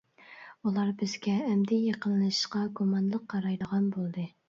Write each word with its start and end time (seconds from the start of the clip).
ئۇلار 0.69 0.89
بىزگە 1.01 1.35
ئەمدى 1.51 1.79
يېقىنلىشىشقا 1.83 2.65
گۇمانلىق 2.83 3.33
قارايدىغان 3.37 3.97
بولدى. 3.97 4.31